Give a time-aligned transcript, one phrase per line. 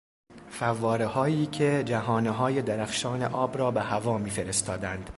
[0.49, 5.09] فوارههایی که جهانههای درخشان آب را به هوا میفرستادند.